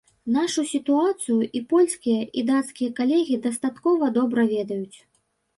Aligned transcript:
Нашу 0.35 0.61
сітуацыю 0.69 1.35
і 1.59 1.61
польскія, 1.73 2.21
і 2.41 2.45
дацкія 2.51 2.89
калегі 3.01 3.39
дастаткова 3.47 4.11
добра 4.21 4.51
ведаюць. 4.57 4.97